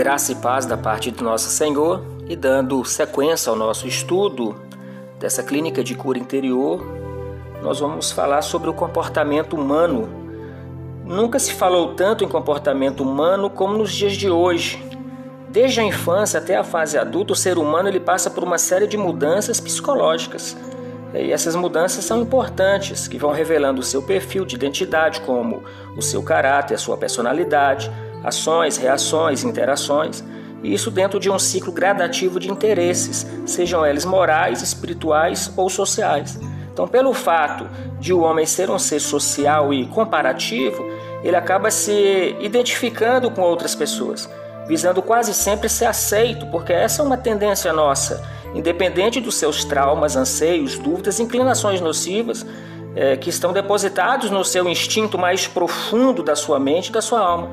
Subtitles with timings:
[0.00, 4.58] Graça e paz da parte do nosso Senhor e dando sequência ao nosso estudo
[5.18, 6.82] dessa clínica de cura interior,
[7.62, 10.08] nós vamos falar sobre o comportamento humano.
[11.04, 14.82] Nunca se falou tanto em comportamento humano como nos dias de hoje.
[15.50, 18.86] Desde a infância até a fase adulta, o ser humano ele passa por uma série
[18.86, 20.56] de mudanças psicológicas.
[21.12, 25.62] E essas mudanças são importantes, que vão revelando o seu perfil de identidade, como
[25.94, 27.92] o seu caráter, a sua personalidade,
[28.24, 30.22] ações, reações, interações,
[30.62, 36.38] e isso dentro de um ciclo gradativo de interesses, sejam eles morais, espirituais ou sociais.
[36.72, 37.66] Então, pelo fato
[37.98, 40.84] de o homem ser um ser social e comparativo,
[41.22, 44.28] ele acaba se identificando com outras pessoas,
[44.66, 48.22] visando quase sempre ser aceito, porque essa é uma tendência nossa,
[48.54, 52.46] independente dos seus traumas, anseios, dúvidas, inclinações nocivas
[52.94, 57.20] é, que estão depositados no seu instinto mais profundo da sua mente e da sua
[57.20, 57.50] alma.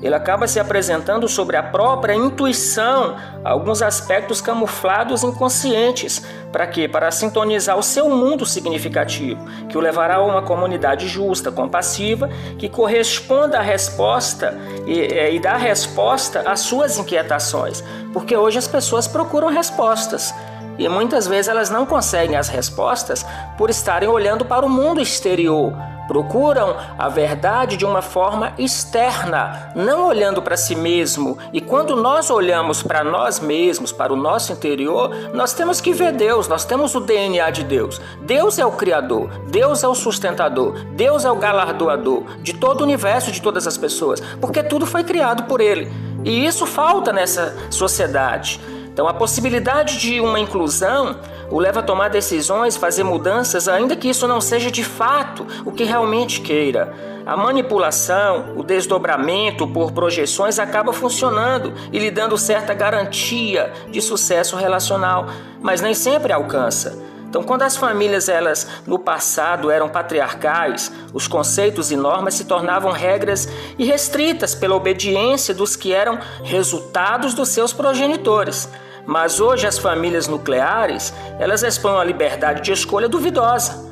[0.00, 6.24] Ele acaba se apresentando sobre a própria intuição, alguns aspectos camuflados inconscientes.
[6.52, 6.86] Para quê?
[6.86, 12.68] Para sintonizar o seu mundo significativo, que o levará a uma comunidade justa, compassiva, que
[12.68, 17.82] corresponda à resposta e, é, e dá resposta às suas inquietações.
[18.12, 20.32] Porque hoje as pessoas procuram respostas.
[20.78, 23.26] E muitas vezes elas não conseguem as respostas
[23.56, 25.74] por estarem olhando para o mundo exterior,
[26.08, 31.36] procuram a verdade de uma forma externa, não olhando para si mesmo.
[31.52, 36.12] E quando nós olhamos para nós mesmos, para o nosso interior, nós temos que ver
[36.12, 38.00] Deus, nós temos o DNA de Deus.
[38.22, 42.84] Deus é o Criador, Deus é o sustentador, Deus é o galardoador de todo o
[42.84, 45.92] universo, de todas as pessoas, porque tudo foi criado por Ele.
[46.24, 48.60] E isso falta nessa sociedade.
[48.98, 51.20] Então, a possibilidade de uma inclusão
[51.52, 55.70] o leva a tomar decisões, fazer mudanças, ainda que isso não seja de fato o
[55.70, 56.92] que realmente queira.
[57.24, 64.56] A manipulação, o desdobramento por projeções acaba funcionando e lhe dando certa garantia de sucesso
[64.56, 65.26] relacional,
[65.62, 67.00] mas nem sempre alcança.
[67.28, 72.90] Então, quando as famílias elas no passado eram patriarcais, os conceitos e normas se tornavam
[72.90, 78.68] regras irrestritas pela obediência dos que eram resultados dos seus progenitores.
[79.08, 83.87] Mas hoje as famílias nucleares, elas expõem a liberdade de escolha duvidosa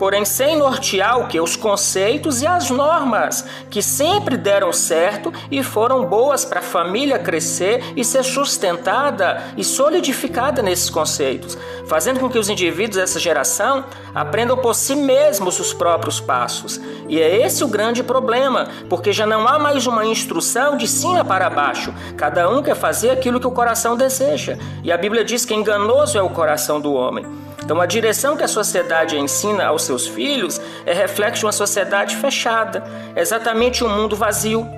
[0.00, 5.62] porém sem nortear o que os conceitos e as normas que sempre deram certo e
[5.62, 12.30] foram boas para a família crescer e ser sustentada e solidificada nesses conceitos, fazendo com
[12.30, 13.84] que os indivíduos dessa geração
[14.14, 16.80] aprendam por si mesmos os próprios passos.
[17.06, 21.22] E é esse o grande problema, porque já não há mais uma instrução de cima
[21.22, 21.92] para baixo.
[22.16, 24.56] Cada um quer fazer aquilo que o coração deseja.
[24.82, 27.49] E a Bíblia diz que enganoso é o coração do homem.
[27.70, 32.16] Então, a direção que a sociedade ensina aos seus filhos é reflexo de uma sociedade
[32.16, 32.82] fechada,
[33.14, 34.68] exatamente um mundo vazio,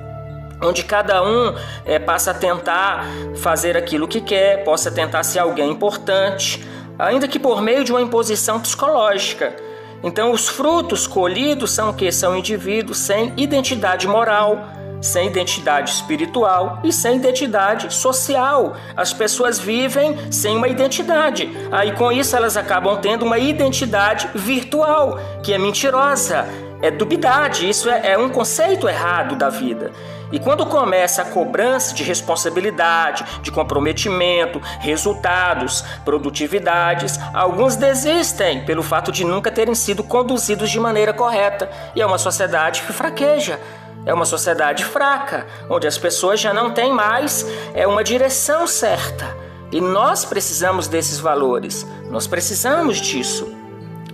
[0.63, 1.55] onde cada um
[1.87, 6.63] é, passa a tentar fazer aquilo que quer, possa tentar ser alguém importante,
[6.99, 9.57] ainda que por meio de uma imposição psicológica.
[10.03, 12.13] Então, os frutos colhidos são que?
[12.13, 18.75] São indivíduos sem identidade moral sem identidade espiritual e sem identidade social.
[18.97, 21.51] As pessoas vivem sem uma identidade.
[21.71, 26.47] Aí com isso elas acabam tendo uma identidade virtual, que é mentirosa,
[26.81, 29.93] é dubidade, isso é, é um conceito errado da vida.
[30.33, 39.13] E quando começa a cobrança de responsabilidade, de comprometimento, resultados, produtividades, alguns desistem pelo fato
[39.13, 41.71] de nunca terem sido conduzidos de maneira correta.
[41.95, 43.61] E é uma sociedade que fraqueja.
[44.05, 49.37] É uma sociedade fraca, onde as pessoas já não têm mais é uma direção certa.
[49.71, 53.53] E nós precisamos desses valores, nós precisamos disso.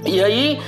[0.04, 0.60] E aí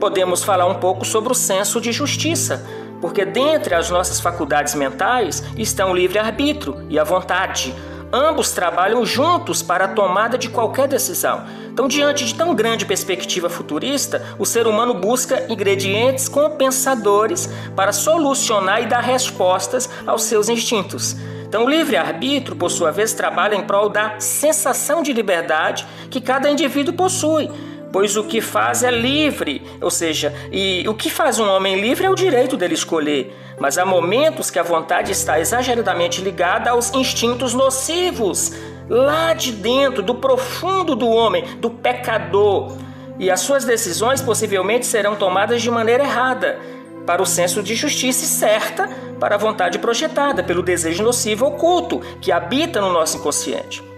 [0.00, 2.66] podemos falar um pouco sobre o senso de justiça,
[3.00, 7.72] porque dentre as nossas faculdades mentais estão o livre-arbítrio e a vontade.
[8.12, 11.44] Ambos trabalham juntos para a tomada de qualquer decisão.
[11.72, 18.82] Então, diante de tão grande perspectiva futurista, o ser humano busca ingredientes compensadores para solucionar
[18.82, 21.16] e dar respostas aos seus instintos.
[21.48, 26.50] Então, o livre-arbítrio, por sua vez, trabalha em prol da sensação de liberdade que cada
[26.50, 27.50] indivíduo possui
[27.92, 32.06] pois o que faz é livre, ou seja, e o que faz um homem livre
[32.06, 33.36] é o direito dele escolher.
[33.60, 38.52] Mas há momentos que a vontade está exageradamente ligada aos instintos nocivos,
[38.88, 42.76] lá de dentro, do profundo do homem, do pecador.
[43.18, 46.58] E as suas decisões possivelmente serão tomadas de maneira errada,
[47.06, 48.88] para o senso de justiça e certa
[49.20, 53.91] para a vontade projetada, pelo desejo nocivo oculto que habita no nosso inconsciente.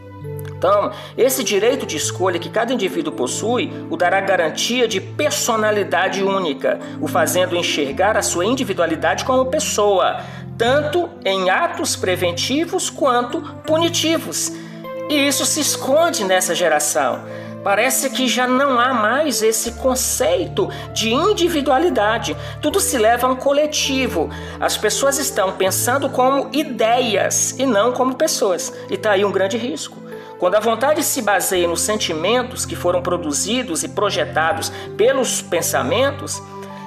[0.65, 6.81] Então, esse direito de escolha que cada indivíduo possui o dará garantia de personalidade única,
[7.03, 10.23] o fazendo enxergar a sua individualidade como pessoa,
[10.57, 14.53] tanto em atos preventivos quanto punitivos.
[15.11, 17.23] E isso se esconde nessa geração.
[17.63, 22.35] Parece que já não há mais esse conceito de individualidade.
[22.63, 24.31] Tudo se leva a um coletivo.
[24.59, 28.73] As pessoas estão pensando como ideias e não como pessoas.
[28.91, 30.04] E está aí um grande risco.
[30.39, 36.43] Quando a vontade se baseia nos sentimentos que foram produzidos e projetados pelos pensamentos,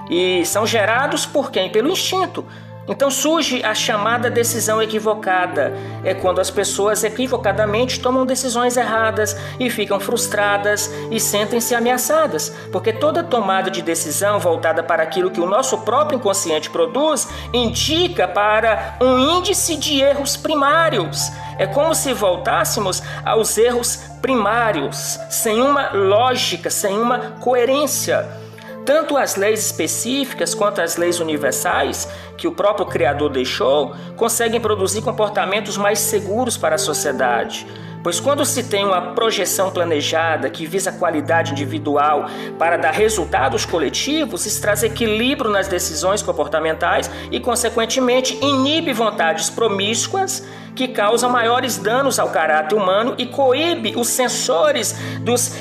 [0.10, 1.70] e são gerados por quem?
[1.70, 2.46] Pelo instinto.
[2.88, 5.74] Então surge a chamada decisão equivocada.
[6.04, 12.94] É quando as pessoas equivocadamente tomam decisões erradas e ficam frustradas e sentem-se ameaçadas, porque
[12.94, 18.98] toda tomada de decisão voltada para aquilo que o nosso próprio inconsciente produz indica para
[19.02, 21.30] um índice de erros primários.
[21.58, 28.47] É como se voltássemos aos erros primários, sem uma lógica, sem uma coerência.
[28.88, 32.08] Tanto as leis específicas quanto as leis universais
[32.38, 37.68] que o próprio Criador deixou conseguem produzir comportamentos mais seguros para a sociedade.
[38.02, 43.66] Pois quando se tem uma projeção planejada que visa a qualidade individual para dar resultados
[43.66, 51.78] coletivos, isso traz equilíbrio nas decisões comportamentais e, consequentemente, inibe vontades promíscuas que causam maiores
[51.78, 55.52] danos ao caráter humano e coíbe os sensores dos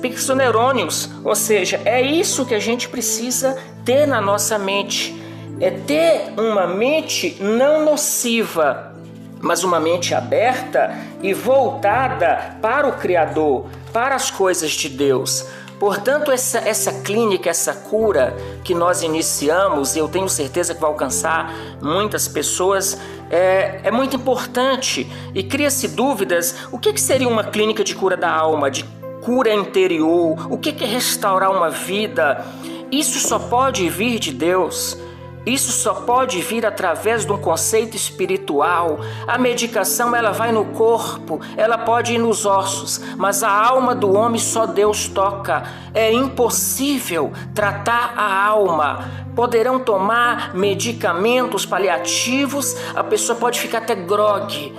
[0.00, 1.10] pixoneurônios.
[1.24, 5.14] Ou seja, é isso que a gente precisa ter na nossa mente.
[5.60, 8.94] É ter uma mente não nociva,
[9.40, 15.46] mas uma mente aberta e voltada para o Criador, para as coisas de Deus.
[15.78, 20.90] Portanto, essa, essa clínica, essa cura que nós iniciamos, e eu tenho certeza que vai
[20.90, 22.98] alcançar muitas pessoas,
[23.30, 28.16] é, é muito importante e cria-se dúvidas: o que, que seria uma clínica de cura
[28.16, 28.84] da alma, de
[29.26, 30.46] cura interior?
[30.48, 32.46] O que, que é restaurar uma vida?
[32.92, 34.96] Isso só pode vir de Deus.
[35.44, 39.00] Isso só pode vir através de um conceito espiritual.
[39.26, 44.12] A medicação ela vai no corpo, ela pode ir nos ossos, mas a alma do
[44.12, 45.64] homem só Deus toca.
[45.92, 49.10] É impossível tratar a alma.
[49.34, 54.72] Poderão tomar medicamentos paliativos, a pessoa pode ficar até grogue,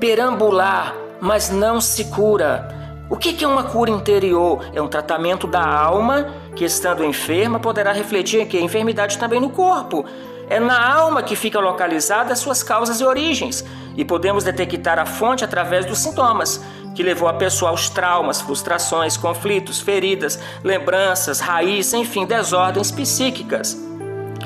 [0.00, 2.81] perambular, mas não se cura.
[3.12, 4.64] O que é uma cura interior?
[4.72, 9.50] É um tratamento da alma que, estando enferma, poderá refletir que a enfermidade também no
[9.50, 10.06] corpo.
[10.48, 13.66] É na alma que fica localizada as suas causas e origens,
[13.98, 16.64] e podemos detectar a fonte através dos sintomas,
[16.94, 23.76] que levou a pessoa aos traumas, frustrações, conflitos, feridas, lembranças, raízes, enfim, desordens psíquicas.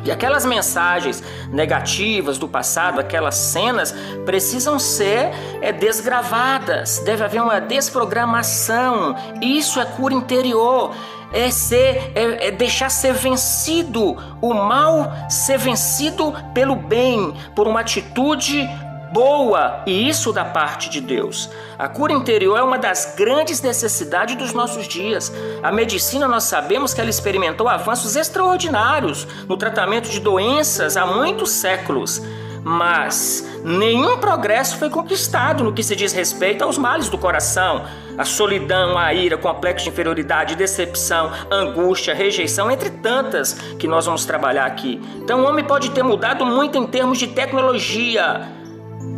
[0.06, 1.20] E aquelas mensagens
[1.50, 3.92] negativas do passado, aquelas cenas,
[4.24, 7.00] precisam ser é, desgravadas.
[7.00, 9.16] Deve haver uma desprogramação.
[9.42, 10.94] Isso é cura interior.
[11.32, 17.80] É, ser, é, é deixar ser vencido o mal, ser vencido pelo bem, por uma
[17.80, 18.64] atitude
[19.12, 21.50] boa, e isso da parte de Deus.
[21.78, 25.32] A cura interior é uma das grandes necessidades dos nossos dias.
[25.62, 31.50] A medicina, nós sabemos que ela experimentou avanços extraordinários no tratamento de doenças há muitos
[31.50, 32.22] séculos.
[32.68, 37.84] Mas nenhum progresso foi conquistado no que se diz respeito aos males do coração,
[38.18, 44.24] a solidão, a ira, complexo de inferioridade, decepção, angústia, rejeição, entre tantas que nós vamos
[44.24, 45.00] trabalhar aqui.
[45.14, 48.48] Então, o homem pode ter mudado muito em termos de tecnologia,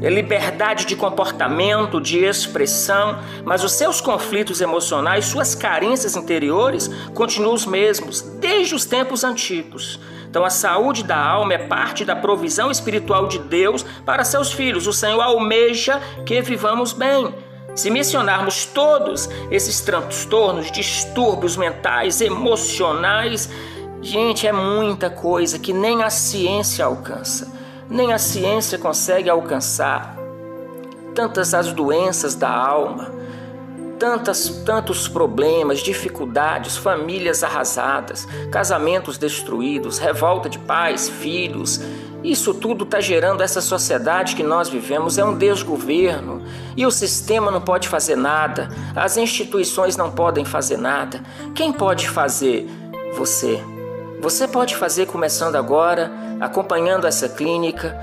[0.00, 7.54] é liberdade de comportamento, de expressão, mas os seus conflitos emocionais, suas carências interiores continuam
[7.54, 9.98] os mesmos desde os tempos antigos.
[10.30, 14.86] Então, a saúde da alma é parte da provisão espiritual de Deus para seus filhos.
[14.86, 17.34] O Senhor almeja que vivamos bem.
[17.74, 23.48] Se mencionarmos todos esses transtornos, distúrbios mentais, emocionais,
[24.02, 27.57] gente, é muita coisa que nem a ciência alcança
[27.90, 30.16] nem a ciência consegue alcançar.
[31.14, 33.10] Tantas as doenças da alma,
[33.98, 41.80] tantas, tantos problemas, dificuldades, famílias arrasadas, casamentos destruídos, revolta de pais, filhos.
[42.22, 46.42] Isso tudo está gerando essa sociedade que nós vivemos, é um desgoverno.
[46.76, 51.20] E o sistema não pode fazer nada, as instituições não podem fazer nada.
[51.54, 52.68] Quem pode fazer?
[53.16, 53.60] Você.
[54.20, 57.98] Você pode fazer começando agora, acompanhando essa clínica,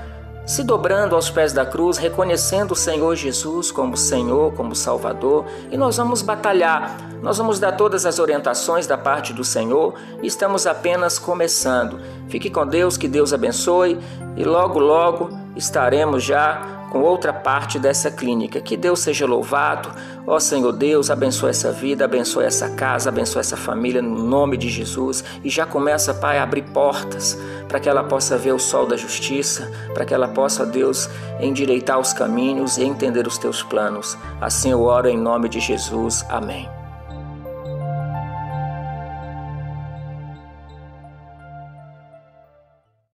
[0.46, 5.76] se dobrando aos pés da cruz, reconhecendo o Senhor Jesus como Senhor, como Salvador, e
[5.76, 6.96] nós vamos batalhar.
[7.20, 11.98] Nós vamos dar todas as orientações da parte do Senhor e estamos apenas começando.
[12.28, 13.98] Fique com Deus, que Deus abençoe
[14.36, 18.60] e logo, logo estaremos já com outra parte dessa clínica.
[18.60, 19.90] Que Deus seja louvado.
[20.26, 24.68] Ó Senhor Deus, abençoe essa vida, abençoe essa casa, abençoe essa família no nome de
[24.68, 25.24] Jesus.
[25.44, 27.38] E já começa, Pai, a abrir portas
[27.68, 31.08] para que ela possa ver o sol da justiça, para que ela possa, Deus,
[31.40, 34.16] endireitar os caminhos e entender os teus planos.
[34.40, 36.24] Assim eu oro em nome de Jesus.
[36.28, 36.75] Amém.